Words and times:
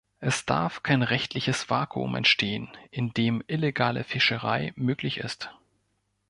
Es 0.19 0.47
darf 0.47 0.81
kein 0.81 1.03
rechtliches 1.03 1.69
Vakuum 1.69 2.15
entstehen, 2.15 2.69
in 2.89 3.13
dem 3.13 3.43
illegale 3.47 4.03
Fischerei 4.03 4.73
möglich 4.75 5.19
ist. 5.19 5.51